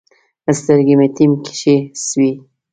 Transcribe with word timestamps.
سترګې 0.59 0.93
مې 0.99 1.07
نيم 1.17 1.31
کښې 1.45 1.75
سوې. 2.07 2.31